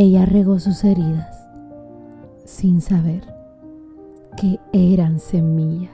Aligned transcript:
Ella 0.00 0.26
regó 0.26 0.60
sus 0.60 0.84
heridas 0.84 1.48
sin 2.44 2.80
saber 2.80 3.34
que 4.36 4.60
eran 4.72 5.18
semillas. 5.18 5.90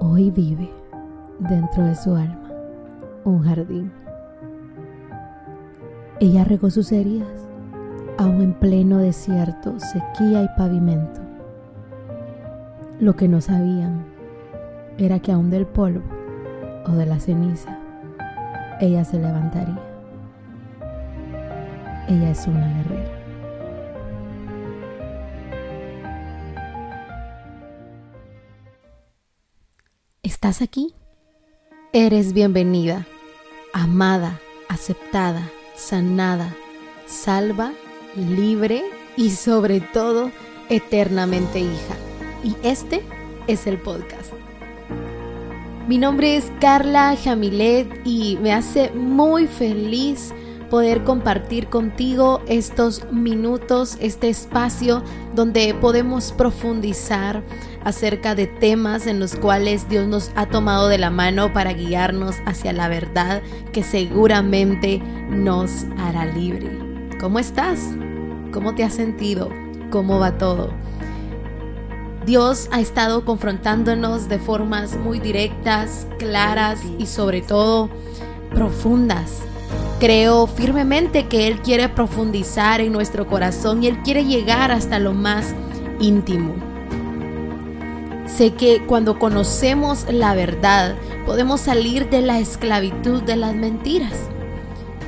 Hoy 0.00 0.30
vive 0.30 0.70
dentro 1.38 1.84
de 1.84 1.94
su 1.94 2.14
alma 2.14 2.50
un 3.24 3.42
jardín. 3.42 3.92
Ella 6.18 6.44
regó 6.44 6.70
sus 6.70 6.90
heridas 6.92 7.46
aún 8.16 8.40
en 8.40 8.54
pleno 8.54 8.96
desierto, 8.96 9.78
sequía 9.78 10.42
y 10.42 10.48
pavimento. 10.56 11.20
Lo 13.00 13.16
que 13.16 13.28
no 13.28 13.42
sabían 13.42 14.06
era 14.96 15.18
que 15.18 15.32
aún 15.32 15.50
del 15.50 15.66
polvo 15.66 16.04
o 16.86 16.92
de 16.92 17.04
la 17.04 17.20
ceniza, 17.20 17.78
ella 18.80 19.04
se 19.04 19.18
levantaría. 19.18 19.89
Ella 22.10 22.32
es 22.32 22.44
una 22.48 22.66
guerrera. 22.66 23.18
¿Estás 30.24 30.60
aquí? 30.60 30.92
Eres 31.92 32.32
bienvenida, 32.32 33.06
amada, 33.72 34.40
aceptada, 34.68 35.48
sanada, 35.76 36.52
salva, 37.06 37.72
libre 38.16 38.82
y 39.16 39.30
sobre 39.30 39.80
todo 39.80 40.32
eternamente 40.68 41.60
hija. 41.60 41.94
Y 42.42 42.56
este 42.64 43.04
es 43.46 43.68
el 43.68 43.78
podcast. 43.78 44.32
Mi 45.86 45.96
nombre 45.96 46.36
es 46.36 46.50
Carla 46.60 47.16
Jamilet 47.22 48.04
y 48.04 48.36
me 48.42 48.52
hace 48.52 48.90
muy 48.90 49.46
feliz 49.46 50.34
poder 50.70 51.04
compartir 51.04 51.66
contigo 51.68 52.40
estos 52.46 53.04
minutos, 53.12 53.98
este 54.00 54.30
espacio 54.30 55.02
donde 55.34 55.74
podemos 55.74 56.32
profundizar 56.32 57.42
acerca 57.84 58.34
de 58.34 58.46
temas 58.46 59.06
en 59.06 59.20
los 59.20 59.34
cuales 59.34 59.88
Dios 59.88 60.06
nos 60.06 60.30
ha 60.36 60.46
tomado 60.46 60.88
de 60.88 60.98
la 60.98 61.10
mano 61.10 61.52
para 61.52 61.72
guiarnos 61.72 62.36
hacia 62.46 62.72
la 62.72 62.88
verdad 62.88 63.42
que 63.72 63.82
seguramente 63.82 65.02
nos 65.28 65.84
hará 65.98 66.24
libre. 66.24 66.70
¿Cómo 67.20 67.38
estás? 67.38 67.80
¿Cómo 68.52 68.74
te 68.74 68.84
has 68.84 68.94
sentido? 68.94 69.50
¿Cómo 69.90 70.18
va 70.18 70.38
todo? 70.38 70.72
Dios 72.24 72.68
ha 72.70 72.80
estado 72.80 73.24
confrontándonos 73.24 74.28
de 74.28 74.38
formas 74.38 74.96
muy 74.96 75.18
directas, 75.18 76.06
claras 76.18 76.80
y 76.98 77.06
sobre 77.06 77.42
todo 77.42 77.90
profundas 78.54 79.42
Creo 80.00 80.46
firmemente 80.46 81.28
que 81.28 81.46
Él 81.46 81.60
quiere 81.60 81.90
profundizar 81.90 82.80
en 82.80 82.90
nuestro 82.90 83.26
corazón 83.26 83.82
y 83.82 83.86
Él 83.86 84.00
quiere 84.02 84.24
llegar 84.24 84.72
hasta 84.72 84.98
lo 84.98 85.12
más 85.12 85.54
íntimo. 86.00 86.54
Sé 88.26 88.54
que 88.54 88.86
cuando 88.86 89.18
conocemos 89.18 90.06
la 90.10 90.34
verdad 90.34 90.96
podemos 91.26 91.60
salir 91.60 92.08
de 92.08 92.22
la 92.22 92.38
esclavitud 92.38 93.22
de 93.24 93.36
las 93.36 93.54
mentiras. 93.54 94.14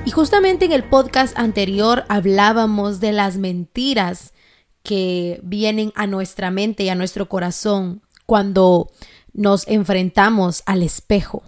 Y 0.04 0.10
justamente 0.10 0.66
en 0.66 0.72
el 0.72 0.84
podcast 0.84 1.38
anterior 1.38 2.04
hablábamos 2.10 3.00
de 3.00 3.12
las 3.12 3.38
mentiras 3.38 4.34
que 4.82 5.40
vienen 5.42 5.92
a 5.94 6.06
nuestra 6.06 6.50
mente 6.50 6.84
y 6.84 6.90
a 6.90 6.94
nuestro 6.94 7.30
corazón 7.30 8.02
cuando 8.26 8.90
nos 9.32 9.66
enfrentamos 9.68 10.62
al 10.66 10.82
espejo. 10.82 11.44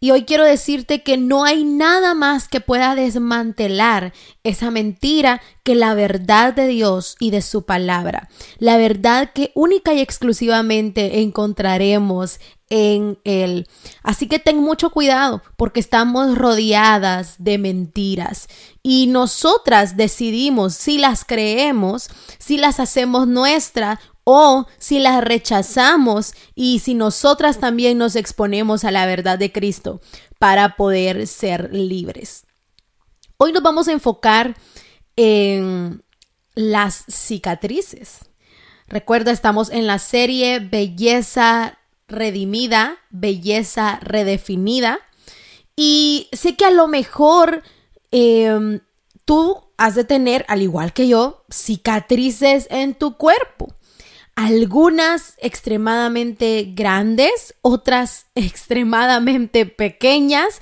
Y 0.00 0.12
hoy 0.12 0.24
quiero 0.24 0.44
decirte 0.44 1.02
que 1.02 1.16
no 1.16 1.44
hay 1.44 1.64
nada 1.64 2.14
más 2.14 2.46
que 2.46 2.60
pueda 2.60 2.94
desmantelar 2.94 4.12
esa 4.44 4.70
mentira 4.70 5.42
que 5.64 5.74
la 5.74 5.94
verdad 5.94 6.54
de 6.54 6.68
Dios 6.68 7.16
y 7.18 7.30
de 7.30 7.42
su 7.42 7.64
palabra. 7.64 8.28
La 8.58 8.76
verdad 8.76 9.32
que 9.34 9.50
única 9.56 9.92
y 9.94 10.00
exclusivamente 10.00 11.20
encontraremos 11.20 12.38
en 12.70 13.18
Él. 13.24 13.66
Así 14.04 14.28
que 14.28 14.38
ten 14.38 14.58
mucho 14.58 14.90
cuidado 14.90 15.42
porque 15.56 15.80
estamos 15.80 16.38
rodeadas 16.38 17.34
de 17.38 17.58
mentiras 17.58 18.46
y 18.84 19.08
nosotras 19.08 19.96
decidimos 19.96 20.74
si 20.74 20.98
las 20.98 21.24
creemos, 21.24 22.08
si 22.38 22.56
las 22.56 22.78
hacemos 22.78 23.26
nuestra 23.26 23.98
o 24.30 24.66
si 24.76 24.98
las 24.98 25.24
rechazamos 25.24 26.34
y 26.54 26.80
si 26.80 26.92
nosotras 26.92 27.60
también 27.60 27.96
nos 27.96 28.14
exponemos 28.14 28.84
a 28.84 28.90
la 28.90 29.06
verdad 29.06 29.38
de 29.38 29.52
Cristo 29.52 30.02
para 30.38 30.76
poder 30.76 31.26
ser 31.26 31.72
libres. 31.72 32.44
Hoy 33.38 33.52
nos 33.52 33.62
vamos 33.62 33.88
a 33.88 33.92
enfocar 33.92 34.54
en 35.16 36.02
las 36.54 37.06
cicatrices. 37.08 38.18
Recuerda, 38.86 39.32
estamos 39.32 39.70
en 39.70 39.86
la 39.86 39.98
serie 39.98 40.58
Belleza 40.58 41.78
Redimida, 42.06 42.98
Belleza 43.08 43.98
Redefinida. 44.02 44.98
Y 45.74 46.28
sé 46.32 46.54
que 46.54 46.66
a 46.66 46.70
lo 46.70 46.86
mejor 46.86 47.62
em, 48.10 48.80
tú 49.24 49.70
has 49.78 49.94
de 49.94 50.04
tener, 50.04 50.44
al 50.48 50.60
igual 50.60 50.92
que 50.92 51.08
yo, 51.08 51.46
cicatrices 51.48 52.66
en 52.68 52.92
tu 52.94 53.16
cuerpo 53.16 53.72
algunas 54.38 55.34
extremadamente 55.38 56.72
grandes, 56.72 57.56
otras 57.60 58.26
extremadamente 58.36 59.66
pequeñas, 59.66 60.60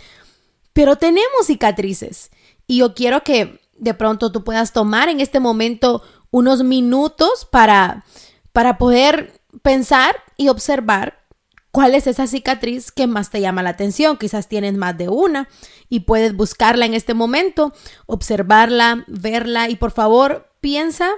pero 0.72 0.97
tenemos 0.97 1.44
cicatrices. 1.44 2.31
Y 2.66 2.78
yo 2.78 2.94
quiero 2.94 3.22
que 3.22 3.60
de 3.76 3.92
pronto 3.92 4.32
tú 4.32 4.44
puedas 4.44 4.72
tomar 4.72 5.10
en 5.10 5.20
este 5.20 5.41
momento 5.41 6.03
unos 6.31 6.65
minutos 6.65 7.47
para, 7.50 8.06
para 8.53 8.78
poder 8.78 9.42
pensar 9.60 10.16
y 10.38 10.48
observar 10.48 11.22
cuál 11.70 11.94
es 11.94 12.06
esa 12.06 12.26
cicatriz 12.26 12.91
que 12.91 13.06
más 13.06 13.28
te 13.28 13.42
llama 13.42 13.62
la 13.62 13.70
atención. 13.70 14.16
Quizás 14.16 14.48
tienes 14.48 14.72
más 14.72 14.97
de 14.97 15.10
una 15.10 15.50
y 15.91 16.00
puedes 16.00 16.34
buscarla 16.34 16.86
en 16.86 16.94
este 16.94 17.12
momento, 17.12 17.75
observarla, 18.06 19.04
verla 19.06 19.69
y 19.69 19.76
por 19.76 19.91
favor 19.91 20.50
piensa 20.62 21.10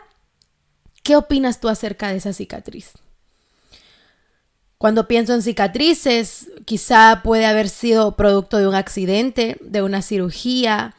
¿Qué 1.09 1.17
opinas 1.17 1.59
tú 1.59 1.71
acerca 1.71 2.11
de 2.11 2.19
esa 2.19 2.35
cicatriz? 2.35 2.93
Cuando 4.77 5.09
pienso 5.09 5.33
en 5.33 5.41
cicatrices, 5.41 6.51
quizá 6.67 7.23
puede 7.25 7.47
haber 7.47 7.71
sido 7.71 8.15
producto 8.15 8.59
de 8.59 8.69
un 8.69 8.75
accidente, 8.75 9.57
de 9.63 9.81
una 9.81 10.03
cirugía 10.03 10.95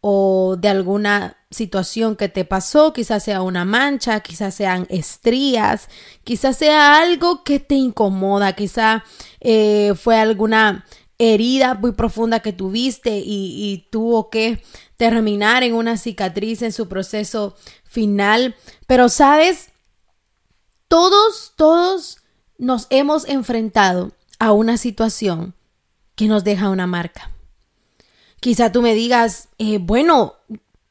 o 0.00 0.56
de 0.58 0.70
alguna 0.70 1.36
situación 1.50 2.16
que 2.16 2.30
te 2.30 2.46
pasó, 2.46 2.94
quizás 2.94 3.22
sea 3.22 3.42
una 3.42 3.66
mancha, 3.66 4.20
quizás 4.20 4.54
sean 4.54 4.86
estrías, 4.88 5.90
quizás 6.24 6.56
sea 6.56 6.96
algo 6.96 7.44
que 7.44 7.60
te 7.60 7.74
incomoda, 7.74 8.54
quizá 8.54 9.04
eh, 9.40 9.92
fue 9.94 10.18
alguna 10.18 10.86
herida 11.20 11.74
muy 11.74 11.92
profunda 11.92 12.40
que 12.40 12.54
tuviste 12.54 13.22
y, 13.22 13.86
tuvo 13.90 14.30
que 14.30 14.62
terminar 14.96 15.62
en 15.62 15.74
una 15.74 15.98
cicatriz 15.98 16.62
en 16.62 16.72
su 16.72 16.88
proceso 16.88 17.54
final. 17.84 18.56
Pero 18.86 19.10
sabes, 19.10 19.68
todos, 20.88 21.52
todos 21.56 22.22
nos 22.56 22.86
hemos 22.88 23.28
enfrentado 23.28 24.12
a 24.38 24.52
una 24.52 24.78
situación 24.78 25.54
que 26.14 26.26
nos 26.26 26.42
deja 26.42 26.70
una 26.70 26.86
marca. 26.86 27.30
Quizá 28.40 28.72
tú 28.72 28.80
me 28.80 28.94
digas, 28.94 29.50
eh, 29.58 29.76
bueno, 29.78 30.36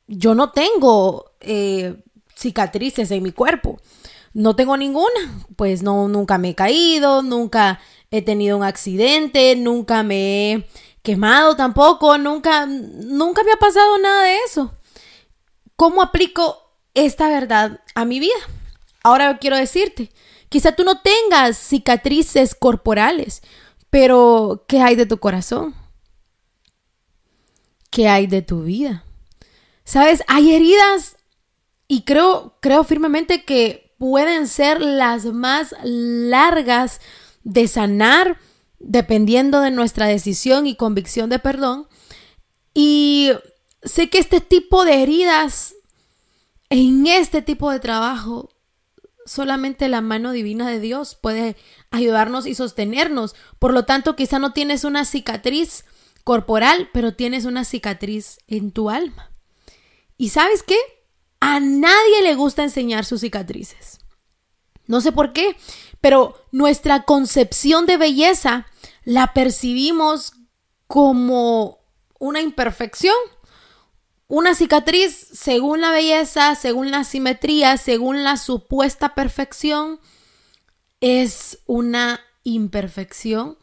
yo 0.07 0.35
no 0.35 0.51
tengo 0.51 1.31
eh, 1.39 2.03
cicatrices 2.35 3.09
en 3.09 3.23
mi 3.23 3.31
cuerpo. 3.31 3.81
No 4.31 4.55
tengo 4.55 4.77
ninguna, 4.77 5.43
pues 5.55 5.81
no, 5.81 6.07
nunca 6.07 6.37
me 6.37 6.49
he 6.49 6.55
caído, 6.55 7.23
nunca 7.23 7.79
he 8.11 8.21
tenido 8.21 8.57
un 8.57 8.63
accidente, 8.63 9.55
nunca 9.55 10.03
me 10.03 10.53
he 10.53 10.69
quemado 11.01 11.55
tampoco, 11.55 12.17
nunca, 12.17 12.65
nunca 12.65 13.43
me 13.43 13.51
ha 13.51 13.57
pasado 13.57 13.97
nada 13.97 14.23
de 14.23 14.37
eso. 14.45 14.73
¿Cómo 15.75 16.01
aplico 16.01 16.69
esta 16.93 17.29
verdad 17.29 17.81
a 17.95 18.05
mi 18.05 18.19
vida. 18.19 18.37
Ahora 19.03 19.37
quiero 19.37 19.57
decirte, 19.57 20.11
quizá 20.49 20.73
tú 20.73 20.83
no 20.83 21.01
tengas 21.01 21.57
cicatrices 21.57 22.55
corporales, 22.55 23.41
pero 23.89 24.65
¿qué 24.67 24.81
hay 24.81 24.95
de 24.95 25.05
tu 25.05 25.17
corazón? 25.19 25.75
¿Qué 27.89 28.07
hay 28.07 28.27
de 28.27 28.41
tu 28.41 28.63
vida? 28.63 29.03
Sabes, 29.83 30.23
hay 30.27 30.53
heridas 30.53 31.15
y 31.87 32.03
creo, 32.03 32.57
creo 32.59 32.83
firmemente 32.83 33.45
que 33.45 33.95
pueden 33.97 34.47
ser 34.47 34.81
las 34.81 35.25
más 35.25 35.73
largas 35.83 37.01
de 37.49 37.67
sanar 37.67 38.37
dependiendo 38.77 39.59
de 39.61 39.71
nuestra 39.71 40.05
decisión 40.05 40.67
y 40.67 40.75
convicción 40.75 41.29
de 41.29 41.39
perdón. 41.39 41.87
Y 42.73 43.31
sé 43.83 44.09
que 44.09 44.19
este 44.19 44.39
tipo 44.39 44.85
de 44.85 45.01
heridas 45.01 45.73
en 46.69 47.07
este 47.07 47.41
tipo 47.41 47.71
de 47.71 47.79
trabajo, 47.79 48.49
solamente 49.25 49.89
la 49.89 50.01
mano 50.01 50.31
divina 50.31 50.69
de 50.69 50.79
Dios 50.79 51.15
puede 51.15 51.55
ayudarnos 51.89 52.45
y 52.45 52.53
sostenernos. 52.53 53.35
Por 53.57 53.73
lo 53.73 53.85
tanto, 53.85 54.15
quizá 54.15 54.37
no 54.37 54.53
tienes 54.53 54.83
una 54.83 55.03
cicatriz 55.03 55.85
corporal, 56.23 56.89
pero 56.93 57.15
tienes 57.15 57.45
una 57.45 57.65
cicatriz 57.65 58.37
en 58.47 58.71
tu 58.71 58.91
alma. 58.91 59.31
Y 60.17 60.29
sabes 60.29 60.61
qué? 60.61 60.77
A 61.39 61.59
nadie 61.59 62.21
le 62.21 62.35
gusta 62.35 62.63
enseñar 62.63 63.05
sus 63.05 63.21
cicatrices. 63.21 63.99
No 64.85 65.01
sé 65.01 65.11
por 65.11 65.33
qué, 65.33 65.55
pero 66.01 66.35
nuestra 66.51 67.03
concepción 67.03 67.85
de 67.85 67.97
belleza 67.97 68.65
la 69.03 69.33
percibimos 69.33 70.33
como 70.87 71.79
una 72.19 72.41
imperfección. 72.41 73.15
Una 74.27 74.53
cicatriz, 74.53 75.27
según 75.33 75.81
la 75.81 75.91
belleza, 75.91 76.53
según 76.55 76.91
la 76.91 77.03
simetría, 77.03 77.77
según 77.77 78.23
la 78.23 78.37
supuesta 78.37 79.15
perfección, 79.15 79.99
es 81.01 81.59
una 81.65 82.19
imperfección 82.43 83.57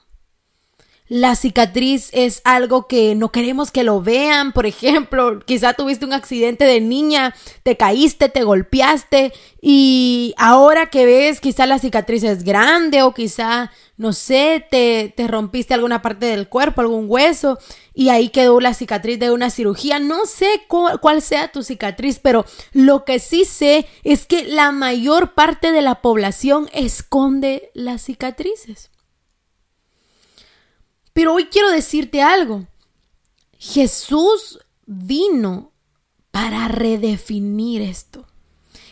la 1.09 1.37
cicatriz 1.37 2.11
es 2.13 2.41
algo 2.45 2.89
que 2.89 3.15
no 3.15 3.31
queremos 3.31 3.71
que 3.71 3.85
lo 3.85 4.03
vean. 4.03 4.53
Por 4.53 4.67
ejemplo, 4.67 5.41
quizá 5.45 5.75
tuviste 5.75 6.05
un 6.05 6.13
accidente 6.13 6.65
de 6.65 6.81
niña, 6.81 7.35
te 7.63 7.77
caíste, 7.77 8.29
te 8.29 8.43
golpeaste 8.43 9.33
y 9.61 10.35
ahora 10.37 10.87
que 10.87 11.07
ves, 11.07 11.41
quizá 11.41 11.67
la 11.67 11.79
cicatriz 11.79 12.25
es 12.25 12.43
grande 12.43 13.03
o 13.03 13.15
quizá, 13.15 13.71
no 13.97 14.13
sé, 14.13 14.67
te, 14.71 15.13
te 15.17 15.29
rompiste 15.29 15.75
alguna 15.75 16.03
parte 16.03 16.27
del 16.27 16.49
cuerpo, 16.49 16.81
algún 16.81 17.07
hueso 17.09 17.59
y 17.95 18.09
ahí 18.09 18.29
quedó 18.29 18.61
la 18.61 18.75
cicatriz 18.75 19.19
de 19.21 19.31
una 19.31 19.51
cirugía. 19.51 20.01
No 20.01 20.27
sé 20.27 20.63
cuál 20.69 21.23
sea 21.23 21.53
tu 21.53 21.63
cicatriz, 21.63 22.19
pero 22.19 22.45
lo 22.73 23.05
que 23.05 23.21
sí 23.21 23.45
sé 23.45 23.87
es 24.03 24.27
que 24.27 24.45
la 24.45 24.73
mayor 24.73 25.35
parte 25.35 25.71
de 25.71 25.83
la 25.83 26.03
población 26.03 26.69
esconde 26.73 27.71
las 27.75 28.03
cicatrices. 28.03 28.91
Pero 31.17 31.33
hoy 31.33 31.47
quiero 31.47 31.71
decirte 31.71 32.21
algo. 32.21 32.67
Jesús 33.59 34.59
vino 34.85 35.73
para 36.31 36.69
redefinir 36.69 37.81
esto. 37.81 38.27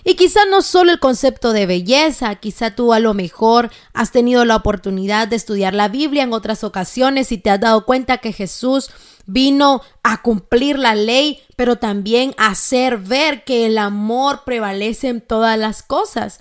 Y 0.05 0.15
quizá 0.15 0.47
no 0.47 0.63
solo 0.63 0.91
el 0.91 1.01
concepto 1.01 1.53
de 1.53 1.67
belleza, 1.67 2.35
quizá 2.37 2.75
tú 2.75 2.95
a 2.95 2.99
lo 2.99 3.13
mejor 3.13 3.71
has 3.93 4.11
tenido 4.11 4.47
la 4.47 4.57
oportunidad 4.57 5.29
de 5.29 5.37
estudiar 5.37 5.75
la 5.75 5.89
Biblia 5.89 6.23
en 6.23 6.33
otras 6.33 6.65
ocasiones 6.65 7.31
y 7.31 7.37
te 7.37 7.51
has 7.51 7.61
dado 7.61 7.85
cuenta 7.85 8.17
que 8.17 8.33
Jesús 8.33 8.89
vino 9.27 9.83
a 10.03 10.23
cumplir 10.23 10.79
la 10.79 10.95
ley, 10.95 11.43
pero 11.57 11.77
también 11.77 12.35
a 12.39 12.47
hacer 12.47 12.97
ver 12.97 13.45
que 13.45 13.67
el 13.67 13.77
amor 13.77 14.45
prevalece 14.47 15.09
en 15.09 15.21
todas 15.21 15.59
las 15.59 15.83
cosas. 15.83 16.41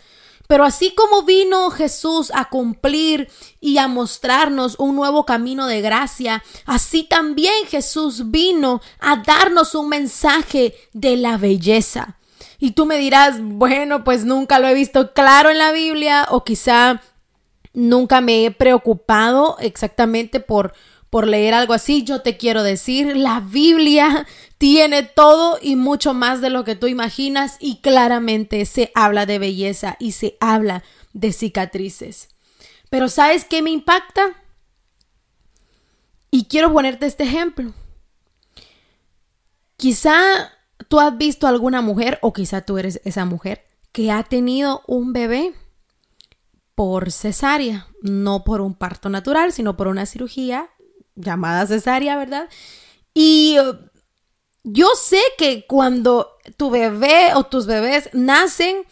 Pero 0.53 0.65
así 0.65 0.93
como 0.93 1.23
vino 1.23 1.71
Jesús 1.71 2.31
a 2.31 2.47
cumplir 2.47 3.27
y 3.59 3.79
a 3.79 3.87
mostrarnos 3.87 4.75
un 4.77 4.95
nuevo 4.95 5.25
camino 5.25 5.65
de 5.65 5.81
gracia, 5.81 6.43
así 6.67 7.01
también 7.01 7.65
Jesús 7.67 8.29
vino 8.29 8.79
a 8.99 9.23
darnos 9.25 9.73
un 9.73 9.89
mensaje 9.89 10.75
de 10.93 11.17
la 11.17 11.37
belleza. 11.37 12.17
Y 12.59 12.73
tú 12.73 12.85
me 12.85 12.99
dirás, 12.99 13.39
bueno, 13.41 14.03
pues 14.03 14.25
nunca 14.25 14.59
lo 14.59 14.67
he 14.67 14.75
visto 14.75 15.13
claro 15.13 15.49
en 15.49 15.57
la 15.57 15.71
Biblia 15.71 16.27
o 16.29 16.43
quizá 16.43 17.01
nunca 17.73 18.21
me 18.21 18.45
he 18.45 18.51
preocupado 18.51 19.57
exactamente 19.59 20.39
por 20.39 20.75
por 21.13 21.27
leer 21.27 21.53
algo 21.53 21.75
así, 21.75 22.03
yo 22.03 22.23
te 22.23 22.37
quiero 22.37 22.63
decir, 22.63 23.15
la 23.15 23.39
Biblia 23.39 24.25
tiene 24.57 25.03
todo 25.03 25.59
y 25.61 25.75
mucho 25.75 26.15
más 26.15 26.41
de 26.41 26.49
lo 26.49 26.63
que 26.63 26.75
tú 26.75 26.87
imaginas 26.87 27.57
y 27.59 27.81
claramente 27.81 28.65
se 28.65 28.91
habla 28.95 29.27
de 29.27 29.37
belleza 29.37 29.95
y 29.99 30.13
se 30.13 30.37
habla 30.39 30.83
de 31.13 31.31
cicatrices. 31.31 32.29
Pero 32.89 33.09
¿sabes 33.09 33.45
qué 33.45 33.61
me 33.61 33.69
impacta? 33.69 34.43
Y 36.31 36.45
quiero 36.45 36.73
ponerte 36.73 37.05
este 37.05 37.25
ejemplo. 37.25 37.75
Quizá 39.77 40.17
tú 40.87 40.99
has 40.99 41.15
visto 41.15 41.45
alguna 41.45 41.83
mujer 41.83 42.17
o 42.23 42.33
quizá 42.33 42.61
tú 42.61 42.79
eres 42.79 43.01
esa 43.05 43.25
mujer 43.25 43.65
que 43.91 44.09
ha 44.09 44.23
tenido 44.23 44.81
un 44.87 45.13
bebé 45.13 45.53
por 46.73 47.11
cesárea, 47.11 47.85
no 48.01 48.43
por 48.43 48.61
un 48.61 48.73
parto 48.73 49.09
natural, 49.09 49.53
sino 49.53 49.77
por 49.77 49.87
una 49.87 50.07
cirugía 50.07 50.71
llamada 51.15 51.67
cesárea, 51.67 52.17
¿verdad? 52.17 52.49
Y 53.13 53.57
uh, 53.59 53.77
yo 54.63 54.89
sé 54.95 55.21
que 55.37 55.65
cuando 55.67 56.37
tu 56.57 56.69
bebé 56.69 57.33
o 57.35 57.43
tus 57.43 57.65
bebés 57.65 58.09
nacen, 58.13 58.85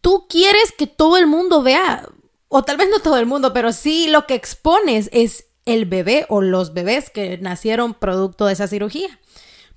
tú 0.00 0.26
quieres 0.28 0.72
que 0.72 0.86
todo 0.86 1.16
el 1.16 1.26
mundo 1.26 1.62
vea, 1.62 2.08
o 2.48 2.62
tal 2.62 2.76
vez 2.76 2.88
no 2.90 3.00
todo 3.00 3.18
el 3.18 3.26
mundo, 3.26 3.52
pero 3.52 3.72
sí 3.72 4.08
lo 4.08 4.26
que 4.26 4.34
expones 4.34 5.10
es 5.12 5.46
el 5.64 5.84
bebé 5.84 6.24
o 6.28 6.40
los 6.40 6.72
bebés 6.72 7.10
que 7.10 7.36
nacieron 7.38 7.94
producto 7.94 8.46
de 8.46 8.54
esa 8.54 8.68
cirugía. 8.68 9.18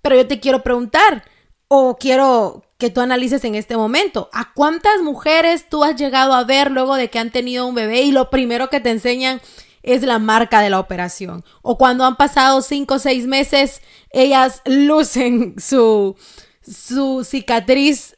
Pero 0.01 0.15
yo 0.15 0.27
te 0.27 0.39
quiero 0.39 0.63
preguntar, 0.63 1.25
o 1.67 1.97
quiero 1.97 2.63
que 2.77 2.89
tú 2.89 3.01
analices 3.01 3.43
en 3.43 3.55
este 3.55 3.77
momento, 3.77 4.29
¿a 4.33 4.53
cuántas 4.53 5.01
mujeres 5.01 5.69
tú 5.69 5.83
has 5.83 5.95
llegado 5.95 6.33
a 6.33 6.43
ver 6.43 6.71
luego 6.71 6.95
de 6.95 7.09
que 7.09 7.19
han 7.19 7.31
tenido 7.31 7.67
un 7.67 7.75
bebé 7.75 8.01
y 8.01 8.11
lo 8.11 8.29
primero 8.29 8.69
que 8.69 8.79
te 8.79 8.89
enseñan 8.89 9.41
es 9.83 10.03
la 10.03 10.19
marca 10.19 10.61
de 10.61 10.69
la 10.69 10.79
operación. 10.79 11.43
O 11.61 11.77
cuando 11.77 12.05
han 12.05 12.17
pasado 12.17 12.61
cinco 12.61 12.95
o 12.95 12.99
seis 12.99 13.27
meses, 13.27 13.81
ellas 14.11 14.61
lucen 14.65 15.55
su, 15.57 16.15
su 16.61 17.23
cicatriz 17.23 18.17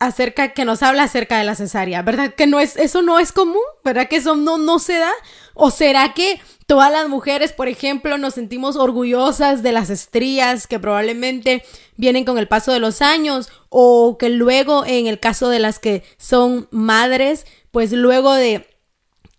acerca 0.00 0.54
que 0.54 0.64
nos 0.64 0.82
habla 0.82 1.04
acerca 1.04 1.38
de 1.38 1.44
la 1.44 1.54
cesárea, 1.54 2.00
¿verdad? 2.00 2.34
Que 2.34 2.46
no 2.46 2.58
es 2.58 2.76
eso 2.76 3.02
no 3.02 3.18
es 3.18 3.32
común, 3.32 3.60
¿verdad? 3.84 4.08
Que 4.08 4.16
eso 4.16 4.34
no 4.34 4.56
no 4.56 4.78
se 4.78 4.94
da 4.94 5.12
o 5.54 5.70
será 5.70 6.14
que 6.14 6.40
todas 6.66 6.90
las 6.90 7.08
mujeres, 7.08 7.52
por 7.52 7.68
ejemplo, 7.68 8.16
nos 8.16 8.34
sentimos 8.34 8.76
orgullosas 8.76 9.62
de 9.62 9.72
las 9.72 9.90
estrías 9.90 10.66
que 10.66 10.78
probablemente 10.78 11.62
vienen 11.96 12.24
con 12.24 12.38
el 12.38 12.48
paso 12.48 12.72
de 12.72 12.80
los 12.80 13.02
años 13.02 13.50
o 13.68 14.16
que 14.18 14.30
luego 14.30 14.86
en 14.86 15.06
el 15.06 15.20
caso 15.20 15.50
de 15.50 15.58
las 15.58 15.78
que 15.78 16.02
son 16.16 16.66
madres, 16.70 17.44
pues 17.70 17.92
luego 17.92 18.32
de 18.32 18.66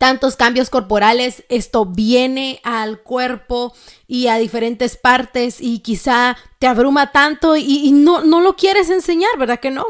tantos 0.01 0.35
cambios 0.35 0.71
corporales, 0.71 1.43
esto 1.47 1.85
viene 1.85 2.59
al 2.63 3.01
cuerpo 3.03 3.71
y 4.07 4.25
a 4.29 4.39
diferentes 4.39 4.97
partes 4.97 5.57
y 5.59 5.77
quizá 5.77 6.35
te 6.57 6.65
abruma 6.65 7.11
tanto 7.11 7.55
y, 7.55 7.91
no, 7.91 8.23
no 8.23 8.41
lo 8.41 8.55
quieres 8.55 8.89
enseñar, 8.89 9.29
¿verdad 9.37 9.59
que 9.59 9.69
no? 9.69 9.85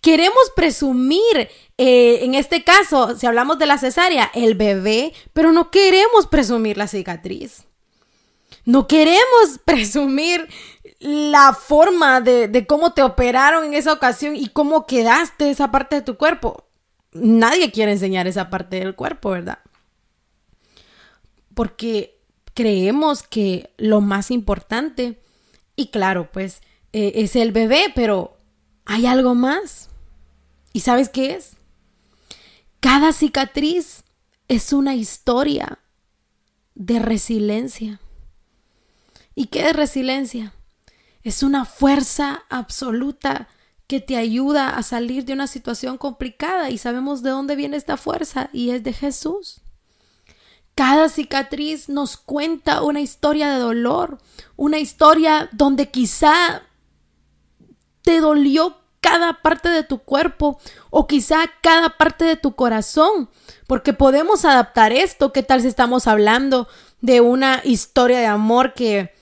Queremos 0.00 0.52
presumir, 0.54 1.48
eh, 1.76 2.20
en 2.22 2.36
este 2.36 2.62
caso, 2.62 3.18
si 3.18 3.26
hablamos 3.26 3.58
de 3.58 3.66
la 3.66 3.78
cesárea, 3.78 4.30
el 4.32 4.54
bebé, 4.54 5.12
pero 5.32 5.50
no 5.50 5.72
queremos 5.72 6.28
presumir 6.28 6.78
la 6.78 6.86
cicatriz. 6.86 7.64
No 8.64 8.86
queremos 8.86 9.58
presumir 9.64 10.46
la 11.00 11.52
forma 11.52 12.20
de, 12.20 12.46
de 12.46 12.64
cómo 12.64 12.92
te 12.92 13.02
operaron 13.02 13.64
en 13.64 13.74
esa 13.74 13.92
ocasión 13.92 14.36
y 14.36 14.50
cómo 14.50 14.86
quedaste 14.86 15.50
esa 15.50 15.72
parte 15.72 15.96
de 15.96 16.02
tu 16.02 16.16
cuerpo 16.16 16.67
nadie 17.12 17.70
quiere 17.70 17.92
enseñar 17.92 18.26
esa 18.26 18.50
parte 18.50 18.80
del 18.80 18.94
cuerpo, 18.94 19.30
¿verdad? 19.30 19.58
Porque 21.54 22.18
creemos 22.54 23.22
que 23.22 23.72
lo 23.76 24.00
más 24.00 24.30
importante, 24.30 25.20
y 25.76 25.88
claro, 25.88 26.30
pues 26.32 26.62
eh, 26.92 27.12
es 27.16 27.36
el 27.36 27.52
bebé, 27.52 27.92
pero 27.94 28.36
hay 28.84 29.06
algo 29.06 29.34
más. 29.34 29.90
¿Y 30.72 30.80
sabes 30.80 31.08
qué 31.08 31.34
es? 31.34 31.52
Cada 32.80 33.12
cicatriz 33.12 34.04
es 34.48 34.72
una 34.72 34.94
historia 34.94 35.78
de 36.74 36.98
resiliencia. 36.98 38.00
¿Y 39.34 39.46
qué 39.46 39.68
es 39.68 39.76
resiliencia? 39.76 40.54
Es 41.22 41.42
una 41.42 41.64
fuerza 41.64 42.44
absoluta 42.48 43.48
que 43.88 44.00
te 44.00 44.16
ayuda 44.16 44.76
a 44.76 44.82
salir 44.82 45.24
de 45.24 45.32
una 45.32 45.46
situación 45.46 45.96
complicada 45.96 46.70
y 46.70 46.76
sabemos 46.78 47.22
de 47.22 47.30
dónde 47.30 47.56
viene 47.56 47.76
esta 47.76 47.96
fuerza 47.96 48.50
y 48.52 48.70
es 48.70 48.84
de 48.84 48.92
Jesús. 48.92 49.62
Cada 50.74 51.08
cicatriz 51.08 51.88
nos 51.88 52.18
cuenta 52.18 52.82
una 52.82 53.00
historia 53.00 53.48
de 53.50 53.58
dolor, 53.58 54.18
una 54.56 54.78
historia 54.78 55.48
donde 55.52 55.90
quizá 55.90 56.62
te 58.02 58.20
dolió 58.20 58.76
cada 59.00 59.40
parte 59.40 59.70
de 59.70 59.82
tu 59.82 59.98
cuerpo 59.98 60.60
o 60.90 61.06
quizá 61.06 61.38
cada 61.62 61.96
parte 61.96 62.26
de 62.26 62.36
tu 62.36 62.54
corazón, 62.54 63.30
porque 63.66 63.94
podemos 63.94 64.44
adaptar 64.44 64.92
esto. 64.92 65.32
¿Qué 65.32 65.42
tal 65.42 65.62
si 65.62 65.68
estamos 65.68 66.06
hablando 66.06 66.68
de 67.00 67.22
una 67.22 67.62
historia 67.64 68.18
de 68.18 68.26
amor 68.26 68.74
que 68.74 69.17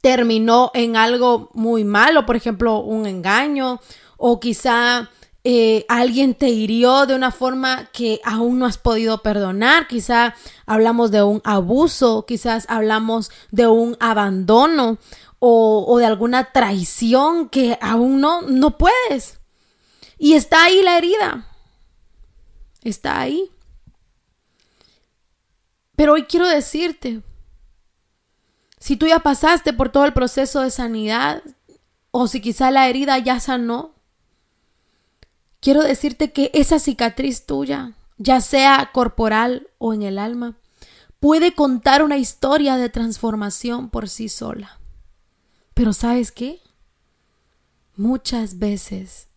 terminó 0.00 0.70
en 0.74 0.96
algo 0.96 1.50
muy 1.54 1.84
malo, 1.84 2.26
por 2.26 2.36
ejemplo, 2.36 2.80
un 2.80 3.06
engaño 3.06 3.80
o 4.16 4.40
quizá 4.40 5.10
eh, 5.44 5.86
alguien 5.88 6.34
te 6.34 6.48
hirió 6.48 7.06
de 7.06 7.14
una 7.14 7.30
forma 7.30 7.88
que 7.92 8.20
aún 8.24 8.58
no 8.58 8.66
has 8.66 8.78
podido 8.78 9.22
perdonar, 9.22 9.88
quizá 9.88 10.34
hablamos 10.66 11.10
de 11.10 11.22
un 11.22 11.40
abuso, 11.44 12.26
quizás 12.26 12.66
hablamos 12.68 13.30
de 13.50 13.66
un 13.66 13.96
abandono 14.00 14.98
o, 15.38 15.86
o 15.88 15.98
de 15.98 16.04
alguna 16.04 16.52
traición 16.52 17.48
que 17.48 17.78
aún 17.80 18.20
no, 18.20 18.42
no 18.42 18.76
puedes. 18.76 19.40
Y 20.18 20.34
está 20.34 20.64
ahí 20.64 20.82
la 20.82 20.98
herida. 20.98 21.46
Está 22.82 23.20
ahí. 23.20 23.50
Pero 25.96 26.12
hoy 26.12 26.24
quiero 26.24 26.46
decirte, 26.46 27.22
si 28.80 28.96
tú 28.96 29.06
ya 29.06 29.20
pasaste 29.20 29.72
por 29.72 29.90
todo 29.90 30.06
el 30.06 30.14
proceso 30.14 30.62
de 30.62 30.70
sanidad, 30.70 31.42
o 32.10 32.26
si 32.26 32.40
quizá 32.40 32.70
la 32.70 32.88
herida 32.88 33.18
ya 33.18 33.38
sanó, 33.38 33.94
quiero 35.60 35.82
decirte 35.82 36.32
que 36.32 36.50
esa 36.54 36.78
cicatriz 36.78 37.46
tuya, 37.46 37.92
ya 38.16 38.40
sea 38.40 38.90
corporal 38.92 39.68
o 39.78 39.92
en 39.92 40.02
el 40.02 40.18
alma, 40.18 40.56
puede 41.20 41.54
contar 41.54 42.02
una 42.02 42.16
historia 42.16 42.78
de 42.78 42.88
transformación 42.88 43.90
por 43.90 44.08
sí 44.08 44.30
sola. 44.30 44.80
Pero 45.74 45.92
¿sabes 45.92 46.32
qué? 46.32 46.60
Muchas 47.96 48.58
veces 48.58 49.28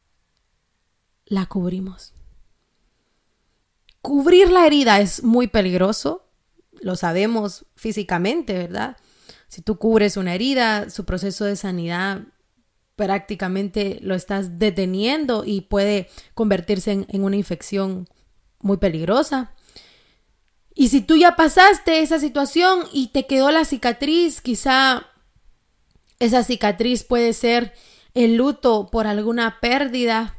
la 1.25 1.45
cubrimos. 1.47 2.13
Cubrir 4.01 4.49
la 4.49 4.65
herida 4.65 5.01
es 5.01 5.21
muy 5.23 5.47
peligroso, 5.47 6.25
lo 6.81 6.95
sabemos 6.95 7.65
físicamente, 7.75 8.53
¿verdad? 8.53 8.97
Si 9.53 9.61
tú 9.61 9.77
cubres 9.77 10.17
una 10.17 10.33
herida, 10.33 10.89
su 10.89 11.05
proceso 11.05 11.45
de 11.45 11.55
sanidad 11.55 12.21
prácticamente 12.95 13.99
lo 14.01 14.15
estás 14.15 14.57
deteniendo 14.57 15.43
y 15.45 15.61
puede 15.61 16.09
convertirse 16.33 17.05
en, 17.07 17.23
una 17.23 17.35
infección 17.35 18.09
muy 18.61 18.77
peligrosa. 18.77 19.53
Y 20.73 20.87
si 20.87 21.01
tú 21.01 21.17
ya 21.17 21.35
pasaste 21.35 22.01
esa 22.01 22.17
situación 22.17 22.79
y 22.91 23.09
te 23.09 23.27
quedó 23.27 23.51
la 23.51 23.63
cicatriz, 23.63 24.41
quizá 24.41 25.05
esa 26.17 26.43
cicatriz 26.43 27.03
puede 27.03 27.31
ser 27.33 27.73
el 28.15 28.37
luto 28.37 28.89
por 28.91 29.05
alguna 29.05 29.59
pérdida 29.59 30.35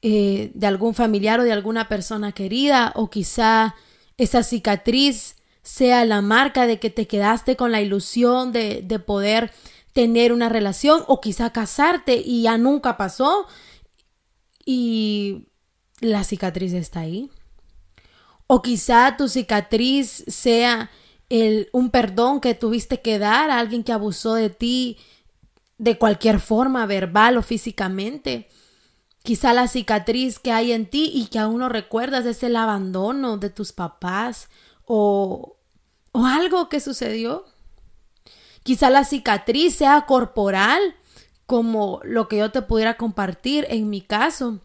eh, 0.00 0.50
de 0.54 0.66
algún 0.66 0.94
familiar 0.94 1.40
o 1.40 1.44
de 1.44 1.52
alguna 1.52 1.88
persona 1.88 2.32
querida, 2.32 2.94
o 2.96 3.10
quizá 3.10 3.74
esa 4.16 4.42
cicatriz 4.42 5.36
sea 5.62 6.04
la 6.04 6.20
marca 6.22 6.66
de 6.66 6.78
que 6.78 6.90
te 6.90 7.06
quedaste 7.06 7.56
con 7.56 7.72
la 7.72 7.80
ilusión 7.80 8.52
de, 8.52 8.82
de 8.82 8.98
poder 8.98 9.52
tener 9.92 10.32
una 10.32 10.48
relación 10.48 11.02
o 11.06 11.20
quizá 11.20 11.50
casarte 11.50 12.22
y 12.24 12.42
ya 12.42 12.58
nunca 12.58 12.96
pasó 12.96 13.46
y 14.64 15.48
la 16.00 16.24
cicatriz 16.24 16.72
está 16.72 17.00
ahí. 17.00 17.30
O 18.46 18.62
quizá 18.62 19.16
tu 19.16 19.28
cicatriz 19.28 20.24
sea 20.26 20.90
el, 21.28 21.68
un 21.72 21.90
perdón 21.90 22.40
que 22.40 22.54
tuviste 22.54 23.00
que 23.00 23.18
dar 23.18 23.50
a 23.50 23.58
alguien 23.58 23.84
que 23.84 23.92
abusó 23.92 24.34
de 24.34 24.50
ti 24.50 24.98
de 25.78 25.96
cualquier 25.98 26.40
forma, 26.40 26.84
verbal 26.86 27.38
o 27.38 27.42
físicamente. 27.42 28.48
Quizá 29.22 29.52
la 29.52 29.68
cicatriz 29.68 30.38
que 30.38 30.52
hay 30.52 30.72
en 30.72 30.86
ti 30.86 31.10
y 31.14 31.26
que 31.26 31.38
aún 31.38 31.58
no 31.58 31.68
recuerdas 31.68 32.26
es 32.26 32.42
el 32.42 32.56
abandono 32.56 33.38
de 33.38 33.50
tus 33.50 33.72
papás 33.72 34.48
o, 34.92 35.56
o 36.10 36.26
algo 36.26 36.68
que 36.68 36.80
sucedió. 36.80 37.44
Quizá 38.64 38.90
la 38.90 39.04
cicatriz 39.04 39.76
sea 39.76 40.04
corporal, 40.04 40.96
como 41.46 42.00
lo 42.02 42.26
que 42.26 42.38
yo 42.38 42.50
te 42.50 42.60
pudiera 42.60 42.96
compartir 42.96 43.66
en 43.70 43.88
mi 43.88 44.00
caso 44.00 44.60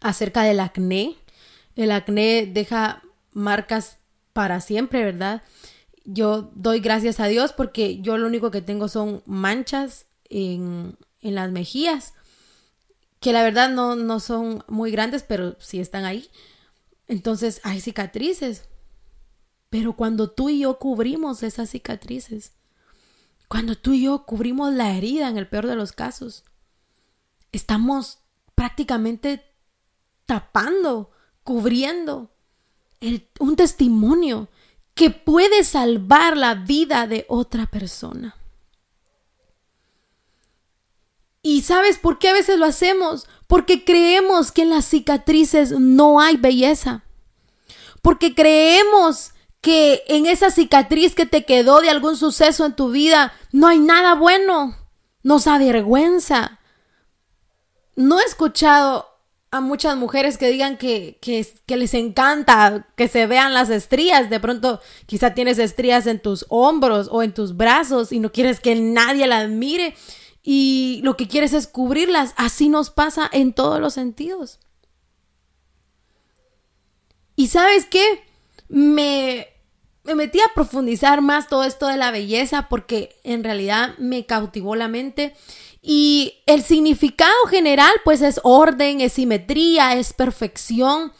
acerca 0.00 0.44
del 0.44 0.60
acné. 0.60 1.16
El 1.74 1.90
acné 1.90 2.46
deja 2.46 3.02
marcas 3.32 3.98
para 4.32 4.60
siempre, 4.60 5.04
¿verdad? 5.04 5.42
Yo 6.04 6.52
doy 6.54 6.78
gracias 6.78 7.18
a 7.18 7.26
Dios 7.26 7.52
porque 7.52 8.00
yo 8.00 8.16
lo 8.18 8.28
único 8.28 8.52
que 8.52 8.62
tengo 8.62 8.86
son 8.86 9.20
manchas 9.26 10.06
en, 10.30 10.96
en 11.22 11.34
las 11.34 11.50
mejillas, 11.50 12.14
que 13.18 13.32
la 13.32 13.42
verdad 13.42 13.68
no, 13.68 13.96
no 13.96 14.20
son 14.20 14.62
muy 14.68 14.92
grandes, 14.92 15.24
pero 15.24 15.56
sí 15.58 15.80
están 15.80 16.04
ahí. 16.04 16.30
Entonces 17.08 17.60
hay 17.64 17.80
cicatrices. 17.80 18.68
Pero 19.74 19.94
cuando 19.94 20.30
tú 20.30 20.50
y 20.50 20.60
yo 20.60 20.78
cubrimos 20.78 21.42
esas 21.42 21.70
cicatrices, 21.70 22.52
cuando 23.48 23.74
tú 23.74 23.92
y 23.92 24.04
yo 24.04 24.24
cubrimos 24.24 24.72
la 24.72 24.96
herida 24.96 25.28
en 25.28 25.36
el 25.36 25.48
peor 25.48 25.66
de 25.66 25.74
los 25.74 25.90
casos, 25.90 26.44
estamos 27.50 28.20
prácticamente 28.54 29.44
tapando, 30.26 31.10
cubriendo 31.42 32.30
un 33.40 33.56
testimonio 33.56 34.48
que 34.94 35.10
puede 35.10 35.64
salvar 35.64 36.36
la 36.36 36.54
vida 36.54 37.08
de 37.08 37.26
otra 37.28 37.66
persona. 37.66 38.36
¿Y 41.42 41.62
sabes 41.62 41.98
por 41.98 42.20
qué 42.20 42.28
a 42.28 42.32
veces 42.32 42.60
lo 42.60 42.66
hacemos? 42.66 43.26
Porque 43.48 43.84
creemos 43.84 44.52
que 44.52 44.62
en 44.62 44.70
las 44.70 44.84
cicatrices 44.84 45.72
no 45.72 46.20
hay 46.20 46.36
belleza. 46.36 47.02
Porque 48.02 48.36
creemos 48.36 49.33
que 49.64 50.04
en 50.08 50.26
esa 50.26 50.50
cicatriz 50.50 51.14
que 51.14 51.24
te 51.24 51.46
quedó 51.46 51.80
de 51.80 51.88
algún 51.88 52.18
suceso 52.18 52.66
en 52.66 52.76
tu 52.76 52.90
vida 52.90 53.32
no 53.50 53.66
hay 53.66 53.78
nada 53.78 54.14
bueno. 54.14 54.76
Nos 55.22 55.46
avergüenza. 55.46 56.60
No 57.96 58.20
he 58.20 58.24
escuchado 58.24 59.08
a 59.50 59.62
muchas 59.62 59.96
mujeres 59.96 60.36
que 60.36 60.50
digan 60.50 60.76
que, 60.76 61.18
que, 61.22 61.76
les 61.78 61.94
encanta 61.94 62.88
que 62.94 63.08
se 63.08 63.26
vean 63.26 63.54
las 63.54 63.70
estrías. 63.70 64.28
De 64.28 64.38
pronto 64.38 64.82
quizá 65.06 65.32
tienes 65.32 65.58
estrías 65.58 66.06
en 66.06 66.20
tus 66.20 66.44
hombros 66.50 67.08
o 67.10 67.22
en 67.22 67.32
tus 67.32 67.56
brazos 67.56 68.12
y 68.12 68.18
no 68.18 68.32
quieres 68.32 68.60
que 68.60 68.74
nadie 68.74 69.26
las 69.26 69.48
mire 69.48 69.96
y 70.42 71.00
lo 71.04 71.16
que 71.16 71.26
quieres 71.26 71.54
es 71.54 71.66
cubrirlas. 71.66 72.34
Así 72.36 72.68
nos 72.68 72.90
pasa 72.90 73.30
en 73.32 73.54
todos 73.54 73.80
los 73.80 73.94
sentidos. 73.94 74.60
¿Y 77.34 77.46
sabes 77.46 77.86
qué? 77.86 78.22
Me, 78.68 79.53
me 80.04 80.14
metí 80.14 80.40
a 80.40 80.52
profundizar 80.54 81.22
más 81.22 81.48
todo 81.48 81.64
esto 81.64 81.86
de 81.88 81.96
la 81.96 82.10
belleza 82.10 82.68
porque 82.68 83.16
en 83.24 83.42
realidad 83.42 83.96
me 83.98 84.26
cautivó 84.26 84.76
la 84.76 84.88
mente. 84.88 85.34
Y 85.82 86.34
el 86.46 86.62
significado 86.62 87.34
general 87.50 87.92
pues 88.04 88.22
es 88.22 88.40
orden, 88.42 89.00
es 89.00 89.14
simetría, 89.14 89.94
es 89.96 90.12
perfección, 90.12 91.12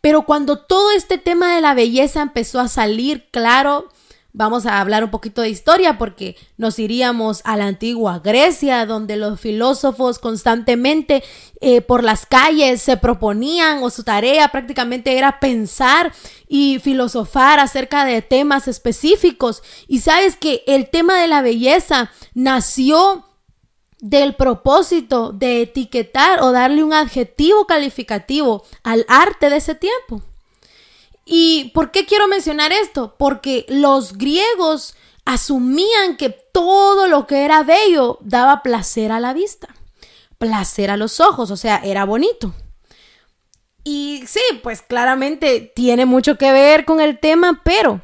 pero 0.00 0.22
cuando 0.22 0.58
todo 0.58 0.90
este 0.90 1.18
tema 1.18 1.54
de 1.54 1.60
la 1.60 1.74
belleza 1.74 2.22
empezó 2.22 2.60
a 2.60 2.68
salir 2.68 3.28
claro, 3.30 3.88
vamos 4.32 4.66
a 4.66 4.80
hablar 4.80 5.04
un 5.04 5.10
poquito 5.10 5.42
de 5.42 5.50
historia 5.50 5.98
porque 5.98 6.36
nos 6.56 6.78
iríamos 6.78 7.42
a 7.44 7.56
la 7.56 7.66
antigua 7.66 8.20
Grecia, 8.20 8.86
donde 8.86 9.16
los 9.16 9.40
filósofos 9.40 10.18
constantemente 10.18 11.22
eh, 11.60 11.80
por 11.80 12.02
las 12.02 12.26
calles 12.26 12.80
se 12.82 12.96
proponían 12.96 13.82
o 13.82 13.90
su 13.90 14.04
tarea 14.04 14.48
prácticamente 14.48 15.18
era 15.18 15.38
pensar 15.38 16.12
y 16.48 16.78
filosofar 16.78 17.60
acerca 17.60 18.04
de 18.04 18.22
temas 18.22 18.68
específicos. 18.68 19.62
Y 19.86 20.00
sabes 20.00 20.36
que 20.36 20.64
el 20.66 20.88
tema 20.90 21.20
de 21.20 21.28
la 21.28 21.42
belleza 21.42 22.10
nació 22.34 23.26
del 24.00 24.34
propósito 24.34 25.32
de 25.32 25.62
etiquetar 25.62 26.42
o 26.42 26.50
darle 26.50 26.82
un 26.82 26.92
adjetivo 26.92 27.66
calificativo 27.66 28.64
al 28.82 29.04
arte 29.08 29.48
de 29.48 29.56
ese 29.56 29.76
tiempo. 29.76 30.22
¿Y 31.34 31.70
por 31.72 31.92
qué 31.92 32.04
quiero 32.04 32.28
mencionar 32.28 32.72
esto? 32.72 33.14
Porque 33.18 33.64
los 33.66 34.18
griegos 34.18 34.94
asumían 35.24 36.18
que 36.18 36.28
todo 36.28 37.08
lo 37.08 37.26
que 37.26 37.46
era 37.46 37.62
bello 37.62 38.18
daba 38.20 38.62
placer 38.62 39.10
a 39.10 39.18
la 39.18 39.32
vista, 39.32 39.74
placer 40.36 40.90
a 40.90 40.98
los 40.98 41.20
ojos, 41.20 41.50
o 41.50 41.56
sea, 41.56 41.80
era 41.82 42.04
bonito. 42.04 42.52
Y 43.82 44.24
sí, 44.26 44.42
pues 44.62 44.82
claramente 44.82 45.72
tiene 45.74 46.04
mucho 46.04 46.36
que 46.36 46.52
ver 46.52 46.84
con 46.84 47.00
el 47.00 47.18
tema, 47.18 47.62
pero 47.64 48.02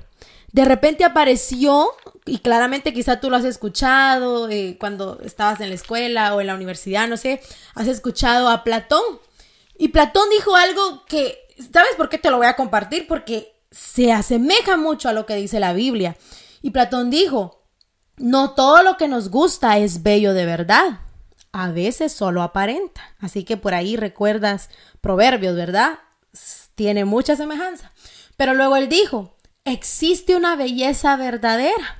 de 0.52 0.64
repente 0.64 1.04
apareció, 1.04 1.90
y 2.24 2.38
claramente 2.38 2.94
quizá 2.94 3.20
tú 3.20 3.28
lo 3.28 3.36
has 3.36 3.44
escuchado 3.44 4.48
eh, 4.48 4.78
cuando 4.80 5.20
estabas 5.20 5.60
en 5.60 5.68
la 5.68 5.74
escuela 5.74 6.34
o 6.34 6.40
en 6.40 6.46
la 6.46 6.54
universidad, 6.54 7.06
no 7.06 7.18
sé, 7.18 7.42
has 7.74 7.88
escuchado 7.88 8.48
a 8.48 8.64
Platón. 8.64 9.02
Y 9.78 9.88
Platón 9.88 10.28
dijo 10.30 10.54
algo 10.56 11.06
que 11.06 11.48
¿Sabes 11.72 11.96
por 11.96 12.08
qué 12.08 12.18
te 12.18 12.30
lo 12.30 12.36
voy 12.38 12.46
a 12.46 12.56
compartir? 12.56 13.06
Porque 13.06 13.60
se 13.70 14.12
asemeja 14.12 14.76
mucho 14.76 15.08
a 15.08 15.12
lo 15.12 15.26
que 15.26 15.34
dice 15.34 15.60
la 15.60 15.72
Biblia. 15.72 16.16
Y 16.62 16.70
Platón 16.70 17.10
dijo, 17.10 17.64
no 18.16 18.52
todo 18.52 18.82
lo 18.82 18.96
que 18.96 19.08
nos 19.08 19.28
gusta 19.28 19.78
es 19.78 20.02
bello 20.02 20.34
de 20.34 20.46
verdad. 20.46 21.00
A 21.52 21.70
veces 21.70 22.12
solo 22.12 22.42
aparenta. 22.42 23.02
Así 23.18 23.44
que 23.44 23.56
por 23.56 23.74
ahí 23.74 23.96
recuerdas 23.96 24.70
Proverbios, 25.00 25.56
¿verdad? 25.56 25.98
Tiene 26.74 27.04
mucha 27.04 27.34
semejanza. 27.34 27.92
Pero 28.36 28.54
luego 28.54 28.76
él 28.76 28.88
dijo, 28.88 29.36
existe 29.64 30.36
una 30.36 30.54
belleza 30.54 31.16
verdadera 31.16 31.98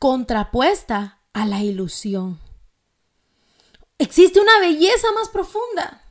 contrapuesta 0.00 1.20
a 1.32 1.46
la 1.46 1.62
ilusión. 1.62 2.40
Existe 3.98 4.40
una 4.40 4.60
belleza 4.60 5.08
más 5.14 5.28
profunda. 5.28 6.02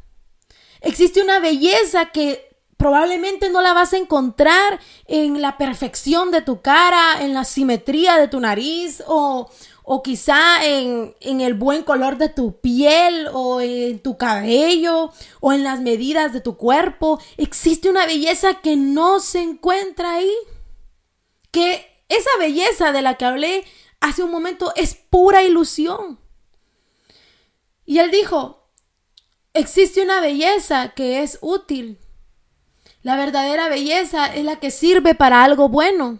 Existe 0.82 1.22
una 1.22 1.40
belleza 1.40 2.12
que 2.12 2.48
probablemente 2.76 3.50
no 3.50 3.62
la 3.62 3.74
vas 3.74 3.94
a 3.94 3.98
encontrar 3.98 4.80
en 5.06 5.42
la 5.42 5.58
perfección 5.58 6.30
de 6.30 6.42
tu 6.42 6.62
cara, 6.62 7.22
en 7.22 7.34
la 7.34 7.44
simetría 7.44 8.18
de 8.18 8.28
tu 8.28 8.40
nariz 8.40 9.02
o, 9.08 9.50
o 9.84 10.04
quizá 10.04 10.64
en, 10.64 11.16
en, 11.22 11.42
el 11.42 11.56
buen 11.56 11.84
color 11.84 12.18
de 12.18 12.30
tu 12.30 12.60
piel 12.60 13.30
o 13.34 13.62
en 13.62 14.00
tu 14.00 14.18
cabello 14.18 15.12
o 15.40 15.54
en 15.54 15.64
las 15.64 15.80
medidas 15.80 16.34
de 16.34 16.42
tu 16.42 16.56
cuerpo. 16.56 17.20
Existe 17.38 17.90
una 17.90 18.06
belleza 18.06 18.56
que 18.62 18.76
no 18.76 19.20
se 19.20 19.42
encuentra 19.42 20.16
ahí. 20.16 20.34
Que 21.52 22.04
esa 22.10 22.30
belleza 22.38 22.92
de 22.92 23.02
la 23.02 23.16
que 23.16 23.26
hablé 23.26 23.64
hace 24.02 24.22
un 24.22 24.30
momento 24.30 24.72
es 24.76 24.94
pura 24.94 25.42
ilusión. 25.42 26.20
Y 27.88 28.00
él 28.00 28.12
dijo, 28.12 28.70
existe 29.54 30.04
una 30.04 30.20
belleza 30.20 30.90
que 30.90 31.24
es 31.24 31.40
útil. 31.42 31.98
La 33.02 33.16
verdadera 33.16 33.70
belleza 33.70 34.28
es 34.28 34.44
la 34.44 34.60
que 34.60 34.72
sirve 34.72 35.16
para 35.16 35.46
algo 35.46 35.70
bueno. 35.70 36.20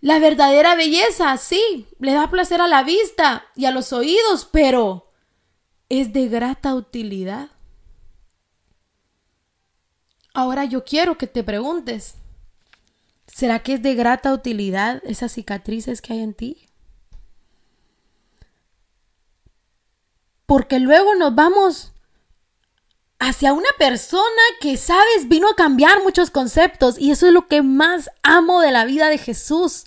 La 0.00 0.20
verdadera 0.20 0.76
belleza, 0.76 1.36
sí, 1.38 1.88
le 1.98 2.12
da 2.12 2.30
placer 2.30 2.60
a 2.60 2.68
la 2.68 2.84
vista 2.84 3.46
y 3.56 3.64
a 3.64 3.72
los 3.72 3.92
oídos, 3.92 4.48
pero 4.50 5.10
es 5.88 6.12
de 6.12 6.28
grata 6.28 6.76
utilidad. 6.76 7.50
Ahora 10.34 10.64
yo 10.66 10.84
quiero 10.84 11.18
que 11.18 11.26
te 11.26 11.42
preguntes, 11.42 12.14
¿será 13.26 13.64
que 13.64 13.74
es 13.74 13.82
de 13.82 13.96
grata 13.96 14.32
utilidad 14.32 15.02
esas 15.04 15.32
cicatrices 15.32 16.00
que 16.00 16.12
hay 16.12 16.20
en 16.20 16.34
ti? 16.34 16.68
Porque 20.46 20.78
luego 20.78 21.14
nos 21.14 21.34
vamos 21.34 21.92
hacia 23.18 23.52
una 23.52 23.70
persona 23.78 24.42
que, 24.60 24.76
sabes, 24.76 25.28
vino 25.28 25.48
a 25.48 25.56
cambiar 25.56 26.02
muchos 26.02 26.30
conceptos 26.30 26.98
y 26.98 27.10
eso 27.10 27.26
es 27.26 27.32
lo 27.32 27.46
que 27.46 27.62
más 27.62 28.10
amo 28.22 28.60
de 28.60 28.72
la 28.72 28.84
vida 28.84 29.08
de 29.08 29.18
Jesús. 29.18 29.84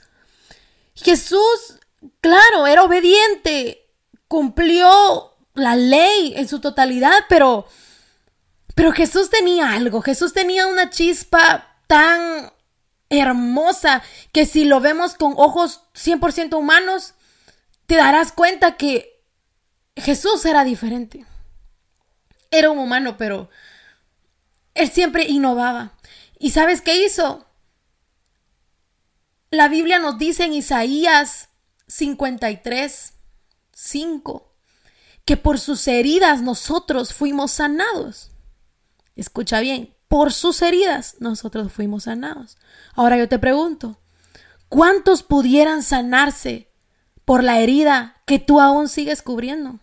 Jesús, 0.95 1.79
claro, 2.21 2.65
era 2.65 2.83
obediente, 2.83 3.87
cumplió 4.27 5.35
la 5.53 5.75
ley 5.75 6.33
en 6.35 6.47
su 6.47 6.59
totalidad, 6.59 7.25
pero, 7.29 7.67
pero 8.73 8.91
Jesús 8.91 9.29
tenía 9.29 9.73
algo, 9.73 10.01
Jesús 10.01 10.33
tenía 10.33 10.67
una 10.67 10.89
chispa 10.89 11.75
tan 11.87 12.51
hermosa 13.09 14.03
que 14.31 14.45
si 14.45 14.65
lo 14.65 14.79
vemos 14.79 15.13
con 15.13 15.33
ojos 15.37 15.83
100% 15.93 16.57
humanos, 16.57 17.13
te 17.85 17.95
darás 17.95 18.31
cuenta 18.31 18.77
que 18.77 19.16
Jesús 20.01 20.45
era 20.45 20.63
diferente. 20.63 21.25
Era 22.51 22.69
un 22.69 22.77
humano, 22.77 23.17
pero 23.17 23.49
él 24.73 24.89
siempre 24.89 25.25
innovaba. 25.25 25.93
¿Y 26.39 26.51
sabes 26.51 26.81
qué 26.81 27.03
hizo? 27.03 27.45
La 29.49 29.67
Biblia 29.69 29.99
nos 29.99 30.17
dice 30.17 30.43
en 30.43 30.53
Isaías 30.53 31.49
53, 31.87 33.13
5, 33.73 34.53
que 35.25 35.37
por 35.37 35.59
sus 35.59 35.87
heridas 35.87 36.41
nosotros 36.41 37.13
fuimos 37.13 37.51
sanados. 37.51 38.31
Escucha 39.15 39.59
bien, 39.61 39.95
por 40.07 40.31
sus 40.31 40.61
heridas 40.61 41.15
nosotros 41.19 41.71
fuimos 41.71 42.03
sanados. 42.03 42.57
Ahora 42.93 43.17
yo 43.17 43.27
te 43.27 43.39
pregunto, 43.39 43.99
¿cuántos 44.69 45.23
pudieran 45.23 45.81
sanarse 45.81 46.71
por 47.25 47.43
la 47.43 47.59
herida 47.59 48.21
que 48.25 48.39
tú 48.39 48.59
aún 48.59 48.89
sigues 48.89 49.21
cubriendo? 49.21 49.79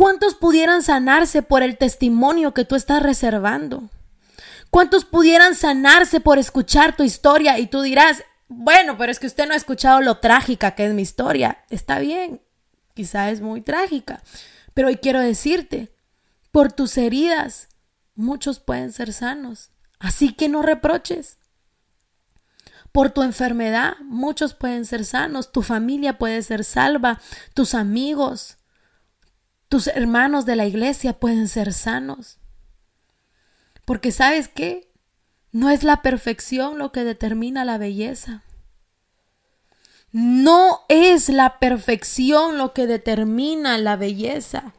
¿Cuántos 0.00 0.34
pudieran 0.34 0.82
sanarse 0.82 1.42
por 1.42 1.62
el 1.62 1.76
testimonio 1.76 2.54
que 2.54 2.64
tú 2.64 2.74
estás 2.74 3.02
reservando? 3.02 3.90
¿Cuántos 4.70 5.04
pudieran 5.04 5.54
sanarse 5.54 6.20
por 6.20 6.38
escuchar 6.38 6.96
tu 6.96 7.02
historia 7.02 7.58
y 7.58 7.66
tú 7.66 7.82
dirás, 7.82 8.24
bueno, 8.48 8.96
pero 8.96 9.12
es 9.12 9.18
que 9.18 9.26
usted 9.26 9.46
no 9.46 9.52
ha 9.52 9.58
escuchado 9.58 10.00
lo 10.00 10.16
trágica 10.16 10.70
que 10.70 10.86
es 10.86 10.94
mi 10.94 11.02
historia. 11.02 11.66
Está 11.68 11.98
bien, 11.98 12.40
quizá 12.94 13.28
es 13.28 13.42
muy 13.42 13.60
trágica, 13.60 14.22
pero 14.72 14.88
hoy 14.88 14.96
quiero 14.96 15.20
decirte, 15.20 15.94
por 16.50 16.72
tus 16.72 16.96
heridas, 16.96 17.68
muchos 18.14 18.58
pueden 18.58 18.92
ser 18.92 19.12
sanos. 19.12 19.70
Así 19.98 20.32
que 20.32 20.48
no 20.48 20.62
reproches. 20.62 21.36
Por 22.90 23.10
tu 23.10 23.22
enfermedad, 23.22 23.98
muchos 24.02 24.54
pueden 24.54 24.86
ser 24.86 25.04
sanos, 25.04 25.52
tu 25.52 25.60
familia 25.60 26.16
puede 26.16 26.40
ser 26.40 26.64
salva, 26.64 27.20
tus 27.52 27.74
amigos, 27.74 28.56
tus 29.70 29.86
hermanos 29.86 30.46
de 30.46 30.56
la 30.56 30.66
iglesia 30.66 31.12
pueden 31.12 31.46
ser 31.46 31.72
sanos. 31.72 32.38
Porque 33.84 34.10
sabes 34.10 34.48
qué? 34.48 34.90
No 35.52 35.70
es 35.70 35.84
la 35.84 36.02
perfección 36.02 36.76
lo 36.76 36.90
que 36.90 37.04
determina 37.04 37.64
la 37.64 37.78
belleza. 37.78 38.42
No 40.10 40.80
es 40.88 41.28
la 41.28 41.60
perfección 41.60 42.58
lo 42.58 42.74
que 42.74 42.88
determina 42.88 43.78
la 43.78 43.94
belleza. 43.94 44.74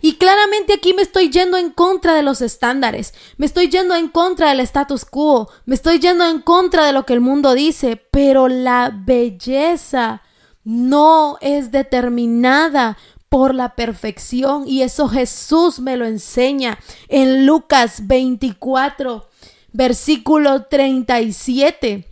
Y 0.00 0.14
claramente 0.14 0.72
aquí 0.72 0.94
me 0.94 1.02
estoy 1.02 1.28
yendo 1.28 1.58
en 1.58 1.70
contra 1.70 2.14
de 2.14 2.22
los 2.22 2.40
estándares, 2.40 3.12
me 3.36 3.44
estoy 3.44 3.68
yendo 3.68 3.94
en 3.94 4.08
contra 4.08 4.48
del 4.48 4.60
status 4.60 5.04
quo, 5.04 5.50
me 5.66 5.74
estoy 5.74 5.98
yendo 5.98 6.26
en 6.26 6.40
contra 6.40 6.86
de 6.86 6.94
lo 6.94 7.04
que 7.04 7.12
el 7.12 7.20
mundo 7.20 7.52
dice, 7.52 8.02
pero 8.10 8.48
la 8.48 8.90
belleza 8.90 10.22
no 10.64 11.36
es 11.42 11.70
determinada 11.70 12.96
por 13.30 13.54
la 13.54 13.74
perfección 13.74 14.68
y 14.68 14.82
eso 14.82 15.08
Jesús 15.08 15.80
me 15.80 15.96
lo 15.96 16.04
enseña 16.04 16.78
en 17.08 17.46
Lucas 17.46 18.06
24 18.06 19.30
versículo 19.72 20.64
37. 20.64 22.06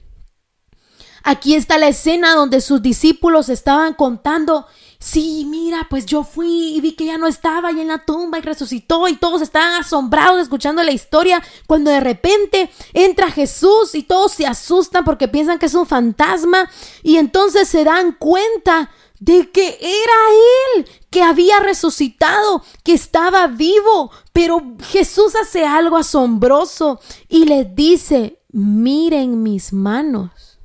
Aquí 1.25 1.55
está 1.55 1.77
la 1.77 1.89
escena 1.89 2.35
donde 2.35 2.61
sus 2.61 2.81
discípulos 2.81 3.49
estaban 3.49 3.93
contando, 3.95 4.67
sí, 4.99 5.45
mira, 5.47 5.87
pues 5.91 6.07
yo 6.07 6.23
fui 6.23 6.77
y 6.77 6.81
vi 6.81 6.93
que 6.93 7.05
ya 7.05 7.19
no 7.19 7.27
estaba 7.27 7.69
ahí 7.69 7.81
en 7.81 7.89
la 7.89 8.05
tumba 8.05 8.39
y 8.39 8.43
resucitó 8.43 9.09
y 9.09 9.17
todos 9.17 9.43
estaban 9.43 9.75
asombrados 9.75 10.41
escuchando 10.41 10.83
la 10.83 10.93
historia 10.93 11.43
cuando 11.67 11.91
de 11.91 12.01
repente 12.01 12.71
entra 12.95 13.31
Jesús 13.31 13.95
y 13.95 14.05
todos 14.05 14.33
se 14.33 14.47
asustan 14.47 15.05
porque 15.05 15.29
piensan 15.29 15.59
que 15.59 15.67
es 15.67 15.75
un 15.75 15.87
fantasma 15.87 16.71
y 17.03 17.17
entonces 17.17 17.69
se 17.69 17.85
dan 17.85 18.13
cuenta 18.13 18.91
de 19.21 19.51
que 19.51 19.79
era 19.81 20.77
Él 20.77 20.89
que 21.11 21.23
había 21.23 21.61
resucitado, 21.61 22.63
que 22.85 22.93
estaba 22.93 23.47
vivo. 23.47 24.11
Pero 24.33 24.63
Jesús 24.91 25.35
hace 25.35 25.65
algo 25.65 25.97
asombroso 25.97 27.01
y 27.29 27.45
les 27.45 27.75
dice, 27.75 28.41
miren 28.51 29.43
mis 29.43 29.73
manos, 29.73 30.59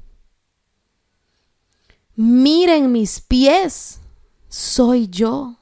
miren 2.16 2.92
mis 2.92 3.22
pies, 3.22 4.00
soy 4.50 5.08
yo, 5.08 5.56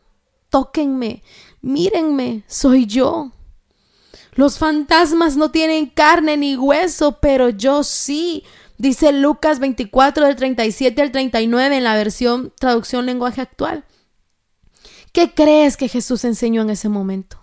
tóquenme, 0.50 1.24
mírenme, 1.62 2.44
soy 2.48 2.86
yo. 2.86 3.32
Los 4.34 4.58
fantasmas 4.58 5.36
no 5.36 5.52
tienen 5.52 5.88
carne 5.88 6.38
ni 6.38 6.56
hueso, 6.56 7.20
pero 7.20 7.50
yo 7.50 7.84
sí. 7.84 8.44
Dice 8.82 9.12
Lucas 9.12 9.60
24 9.60 10.26
del 10.26 10.36
37 10.36 11.04
al 11.04 11.12
39 11.12 11.78
en 11.78 11.84
la 11.84 11.94
versión 11.94 12.52
traducción 12.60 13.06
lenguaje 13.06 13.40
actual. 13.40 13.86
¿Qué 15.14 15.36
crees 15.36 15.78
que 15.78 15.88
Jesús 15.88 16.26
enseñó 16.26 16.64
en 16.64 16.72
ese 16.72 16.90
momento? 16.90 17.40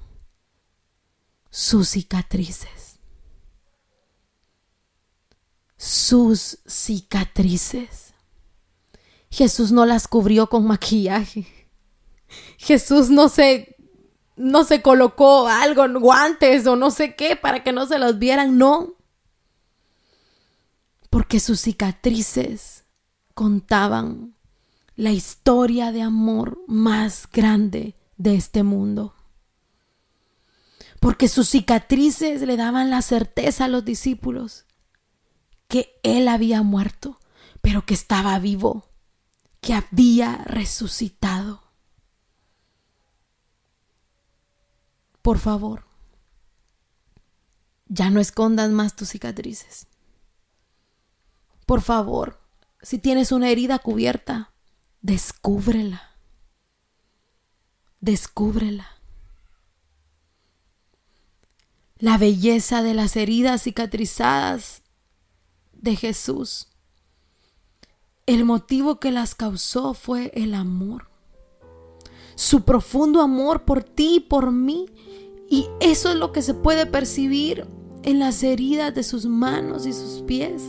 Sus 1.48 1.90
cicatrices. 1.90 2.98
Sus 5.76 6.58
cicatrices. 6.66 8.14
Jesús 9.30 9.70
no 9.70 9.86
las 9.86 10.08
cubrió 10.08 10.48
con 10.48 10.66
maquillaje. 10.66 11.46
Jesús 12.56 13.10
no 13.10 13.28
se 13.28 13.76
no 14.34 14.64
se 14.64 14.82
colocó 14.82 15.46
algo, 15.46 15.86
guantes 16.00 16.66
o 16.66 16.74
no 16.74 16.90
sé 16.90 17.14
qué 17.14 17.36
para 17.36 17.62
que 17.62 17.72
no 17.72 17.86
se 17.86 18.00
los 18.00 18.18
vieran, 18.18 18.58
no 18.58 18.97
porque 21.10 21.40
sus 21.40 21.60
cicatrices 21.60 22.84
contaban 23.34 24.34
la 24.96 25.12
historia 25.12 25.92
de 25.92 26.02
amor 26.02 26.60
más 26.66 27.28
grande 27.32 27.94
de 28.16 28.34
este 28.34 28.62
mundo. 28.62 29.14
Porque 31.00 31.28
sus 31.28 31.48
cicatrices 31.48 32.42
le 32.42 32.56
daban 32.56 32.90
la 32.90 33.02
certeza 33.02 33.66
a 33.66 33.68
los 33.68 33.84
discípulos 33.84 34.64
que 35.68 36.00
Él 36.02 36.26
había 36.28 36.62
muerto, 36.62 37.20
pero 37.60 37.86
que 37.86 37.94
estaba 37.94 38.38
vivo, 38.38 38.88
que 39.60 39.74
había 39.74 40.38
resucitado. 40.44 41.62
Por 45.22 45.38
favor, 45.38 45.84
ya 47.86 48.10
no 48.10 48.18
escondas 48.18 48.70
más 48.70 48.96
tus 48.96 49.10
cicatrices. 49.10 49.86
Por 51.68 51.82
favor, 51.82 52.40
si 52.80 52.98
tienes 52.98 53.30
una 53.30 53.50
herida 53.50 53.78
cubierta, 53.78 54.54
descúbrela. 55.02 56.16
Descúbrela. 58.00 58.86
La 61.98 62.16
belleza 62.16 62.82
de 62.82 62.94
las 62.94 63.16
heridas 63.16 63.64
cicatrizadas 63.64 64.80
de 65.74 65.94
Jesús. 65.94 66.68
El 68.24 68.46
motivo 68.46 68.98
que 68.98 69.10
las 69.10 69.34
causó 69.34 69.92
fue 69.92 70.32
el 70.34 70.54
amor. 70.54 71.10
Su 72.34 72.62
profundo 72.62 73.20
amor 73.20 73.66
por 73.66 73.84
ti 73.84 74.14
y 74.14 74.20
por 74.20 74.52
mí. 74.52 74.86
Y 75.50 75.66
eso 75.80 76.08
es 76.08 76.16
lo 76.16 76.32
que 76.32 76.40
se 76.40 76.54
puede 76.54 76.86
percibir 76.86 77.66
en 78.04 78.20
las 78.20 78.42
heridas 78.42 78.94
de 78.94 79.02
sus 79.02 79.26
manos 79.26 79.84
y 79.84 79.92
sus 79.92 80.22
pies 80.22 80.62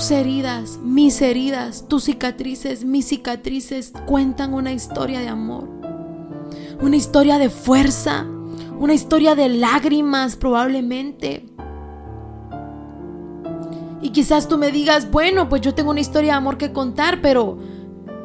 tus 0.00 0.12
heridas, 0.12 0.78
mis 0.82 1.20
heridas, 1.20 1.84
tus 1.86 2.04
cicatrices, 2.04 2.86
mis 2.86 3.06
cicatrices 3.06 3.92
cuentan 4.06 4.54
una 4.54 4.72
historia 4.72 5.20
de 5.20 5.28
amor. 5.28 5.68
Una 6.80 6.96
historia 6.96 7.36
de 7.36 7.50
fuerza, 7.50 8.24
una 8.78 8.94
historia 8.94 9.34
de 9.34 9.50
lágrimas 9.50 10.36
probablemente. 10.36 11.44
Y 14.00 14.08
quizás 14.08 14.48
tú 14.48 14.56
me 14.56 14.72
digas, 14.72 15.10
bueno, 15.10 15.50
pues 15.50 15.60
yo 15.60 15.74
tengo 15.74 15.90
una 15.90 16.00
historia 16.00 16.32
de 16.32 16.38
amor 16.38 16.56
que 16.56 16.72
contar, 16.72 17.20
pero 17.20 17.58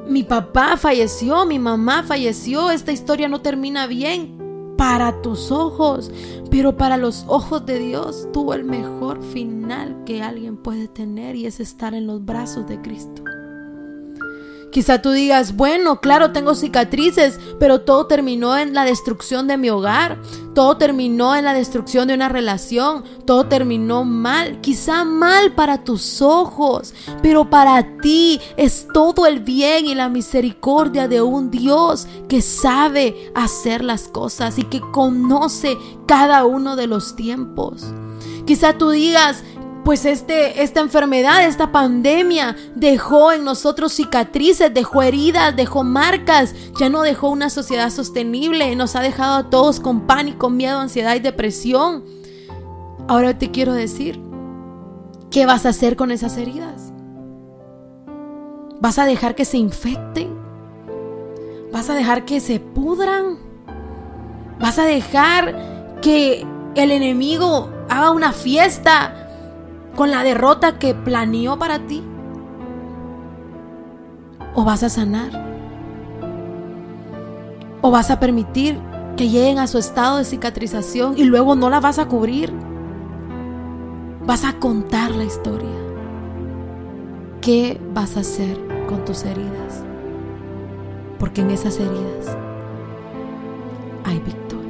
mi 0.08 0.24
papá 0.24 0.78
falleció, 0.78 1.46
mi 1.46 1.60
mamá 1.60 2.04
falleció, 2.04 2.72
esta 2.72 2.94
historia 2.94 3.28
no 3.28 3.42
termina 3.42 3.86
bien 3.86 4.35
para 4.78 5.22
tus 5.22 5.52
ojos, 5.52 6.12
pero 6.50 6.78
para 6.78 6.98
los 6.98 7.26
ojos 7.28 7.66
de 7.66 7.80
Dios 7.80 8.28
tuvo 8.34 8.54
el 8.54 8.64
mejor 8.64 9.24
final 9.24 10.04
que 10.06 10.22
alguien 10.22 10.58
puede 10.58 10.88
tener 10.88 11.36
y 11.36 11.46
es 11.46 11.60
estar 11.60 11.94
en 11.94 12.08
los 12.08 12.24
brazos 12.24 12.68
de 12.68 12.82
Cristo. 12.82 13.24
Quizá 14.76 15.02
tú 15.02 15.12
digas, 15.12 15.56
bueno, 15.56 16.02
claro, 16.02 16.34
tengo 16.34 16.54
cicatrices, 16.54 17.40
pero 17.62 17.80
todo 17.80 18.08
terminó 18.08 18.58
en 18.58 18.74
la 18.74 18.84
destrucción 18.84 19.48
de 19.48 19.56
mi 19.56 19.70
hogar, 19.70 20.22
todo 20.54 20.76
terminó 20.76 21.34
en 21.34 21.46
la 21.46 21.54
destrucción 21.54 22.10
de 22.10 22.14
una 22.14 22.28
relación, 22.28 23.06
todo 23.24 23.46
terminó 23.46 24.04
mal, 24.04 24.60
quizá 24.60 25.06
mal 25.06 25.54
para 25.54 25.86
tus 25.86 26.22
ojos, 26.22 26.94
pero 27.22 27.50
para 27.50 28.00
ti 28.02 28.42
es 28.58 28.86
todo 28.94 29.28
el 29.28 29.40
bien 29.40 29.86
y 29.86 29.96
la 29.96 30.10
misericordia 30.10 31.08
de 31.08 31.22
un 31.22 31.52
Dios 31.52 32.06
que 32.28 32.42
sabe 32.42 33.32
hacer 33.34 33.82
las 33.82 34.10
cosas 34.10 34.60
y 34.60 34.64
que 34.64 34.82
conoce 34.92 35.78
cada 36.06 36.44
uno 36.44 36.76
de 36.76 36.88
los 36.88 37.16
tiempos. 37.16 37.94
Quizá 38.46 38.78
tú 38.78 38.90
digas, 38.90 39.44
pues 39.86 40.04
este, 40.06 40.64
esta 40.64 40.80
enfermedad, 40.80 41.46
esta 41.46 41.72
pandemia 41.72 42.56
dejó 42.74 43.32
en 43.32 43.46
nosotros 43.46 43.94
cicatrices, 43.94 44.74
dejó 44.74 45.04
heridas, 45.04 45.56
dejó 45.56 45.84
marcas, 45.84 46.56
ya 46.80 46.90
no 46.90 47.04
dejó 47.04 47.30
una 47.30 47.52
sociedad 47.52 47.92
sostenible, 47.92 48.76
nos 48.76 48.96
ha 48.96 49.02
dejado 49.02 49.36
a 49.36 49.50
todos 49.52 49.80
con 49.80 50.08
pánico, 50.08 50.50
miedo, 50.50 50.80
ansiedad 50.80 51.16
y 51.16 51.20
depresión. 51.20 52.04
Ahora 53.08 53.38
te 53.38 53.52
quiero 53.52 53.74
decir, 53.74 54.20
¿qué 55.30 55.46
vas 55.46 55.68
a 55.68 55.70
hacer 55.70 55.96
con 55.96 56.10
esas 56.10 56.36
heridas? 56.38 56.92
¿Vas 58.82 58.98
a 58.98 59.06
dejar 59.06 59.36
que 59.36 59.46
se 59.46 59.58
infecten? 59.58 60.36
¿Vas 61.72 61.92
a 61.92 61.94
dejar 61.94 62.26
que 62.26 62.40
se 62.40 62.60
pudran? 62.60 63.38
¿Vas 64.60 64.80
a 64.80 64.86
dejar 64.86 66.00
que 66.02 66.44
el 66.74 66.90
enemigo 66.90 67.70
haga 67.88 68.10
una 68.10 68.32
fiesta 68.32 69.25
con 69.96 70.12
la 70.12 70.24
derrota 70.24 70.78
que 70.78 70.94
planeó 70.94 71.58
para 71.58 71.80
ti? 71.80 72.04
¿O 74.54 74.64
vas 74.64 74.84
a 74.84 74.90
sanar? 74.90 75.32
¿O 77.82 77.92
vas 77.92 78.12
a 78.12 78.20
permitir 78.20 78.80
que 79.16 79.30
lleguen 79.30 79.60
a 79.60 79.68
su 79.68 79.78
estado 79.78 80.18
de 80.18 80.26
cicatrización 80.26 81.18
y 81.18 81.24
luego 81.24 81.56
no 81.56 81.70
la 81.70 81.80
vas 81.80 82.00
a 82.00 82.08
cubrir? 82.08 82.54
Vas 84.26 84.44
a 84.44 84.54
contar 84.60 85.12
la 85.12 85.24
historia. 85.24 85.70
¿Qué 87.42 87.80
vas 87.94 88.18
a 88.18 88.22
hacer 88.22 88.58
con 88.88 89.06
tus 89.06 89.24
heridas? 89.24 89.84
Porque 91.20 91.42
en 91.42 91.52
esas 91.52 91.80
heridas 91.80 92.36
hay 94.04 94.20
victoria. 94.20 94.66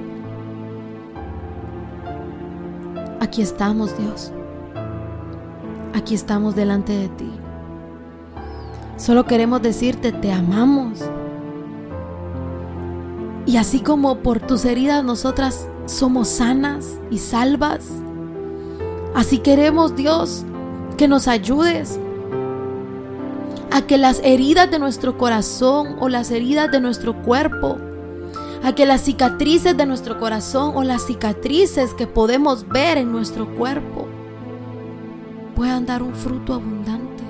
Aquí 3.21 3.41
estamos, 3.41 3.97
Dios 3.97 4.31
aquí 5.95 6.13
estamos 6.13 6.55
delante 6.55 6.93
de 6.93 7.07
ti. 7.09 7.31
Solo 8.97 9.25
queremos 9.25 9.61
decirte, 9.61 10.11
te 10.11 10.31
amamos. 10.31 10.99
Y 13.45 13.57
así 13.57 13.79
como 13.79 14.17
por 14.17 14.39
tus 14.39 14.65
heridas 14.65 15.03
nosotras 15.03 15.69
somos 15.85 16.27
sanas 16.27 16.99
y 17.11 17.19
salvas, 17.19 17.87
así 19.13 19.37
queremos 19.37 19.95
Dios 19.95 20.43
que 20.97 21.07
nos 21.07 21.27
ayudes 21.27 21.99
a 23.71 23.81
que 23.83 23.97
las 23.97 24.19
heridas 24.23 24.71
de 24.71 24.79
nuestro 24.79 25.17
corazón 25.17 25.97
o 25.99 26.09
las 26.09 26.31
heridas 26.31 26.71
de 26.71 26.81
nuestro 26.81 27.21
cuerpo, 27.21 27.77
a 28.63 28.73
que 28.73 28.85
las 28.85 29.01
cicatrices 29.01 29.77
de 29.77 29.85
nuestro 29.85 30.19
corazón 30.19 30.71
o 30.75 30.83
las 30.83 31.05
cicatrices 31.05 31.93
que 31.93 32.07
podemos 32.07 32.67
ver 32.67 32.97
en 32.97 33.11
nuestro 33.11 33.53
cuerpo, 33.55 34.04
puedan 35.55 35.85
dar 35.85 36.03
un 36.03 36.13
fruto 36.13 36.53
abundante 36.53 37.23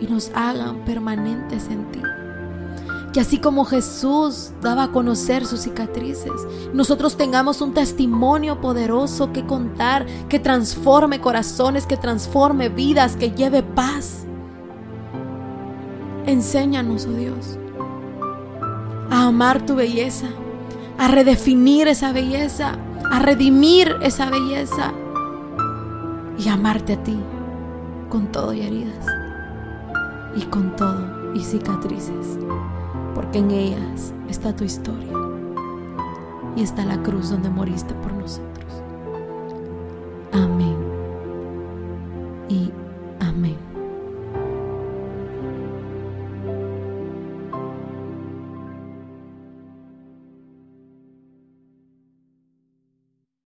y 0.00 0.06
nos 0.06 0.30
hagan 0.34 0.84
permanentes 0.84 1.68
en 1.68 1.90
ti. 1.92 2.00
Que 3.12 3.20
así 3.20 3.38
como 3.38 3.64
Jesús 3.64 4.52
daba 4.60 4.84
a 4.84 4.92
conocer 4.92 5.46
sus 5.46 5.60
cicatrices, 5.60 6.32
nosotros 6.72 7.16
tengamos 7.16 7.60
un 7.60 7.74
testimonio 7.74 8.60
poderoso 8.60 9.32
que 9.32 9.46
contar, 9.46 10.06
que 10.28 10.38
transforme 10.38 11.20
corazones, 11.20 11.86
que 11.86 11.96
transforme 11.96 12.68
vidas, 12.68 13.16
que 13.16 13.30
lleve 13.30 13.62
paz. 13.62 14.24
Enséñanos, 16.26 17.06
oh 17.06 17.12
Dios, 17.12 17.58
a 19.10 19.26
amar 19.26 19.64
tu 19.64 19.74
belleza, 19.74 20.26
a 20.98 21.08
redefinir 21.08 21.88
esa 21.88 22.12
belleza, 22.12 22.76
a 23.10 23.18
redimir 23.20 23.96
esa 24.02 24.28
belleza 24.28 24.92
y 26.38 26.48
amarte 26.48 26.94
a 26.94 27.02
ti 27.02 27.18
con 28.08 28.30
todo 28.30 28.52
y 28.52 28.60
heridas 28.60 29.06
y 30.36 30.42
con 30.42 30.76
todo 30.76 31.34
y 31.34 31.40
cicatrices, 31.40 32.38
porque 33.14 33.38
en 33.38 33.50
ellas 33.50 34.14
está 34.28 34.54
tu 34.54 34.64
historia 34.64 35.12
y 36.56 36.62
está 36.62 36.84
la 36.84 37.02
cruz 37.02 37.30
donde 37.30 37.50
moriste 37.50 37.94
por 37.94 38.12
nosotros. 38.12 38.47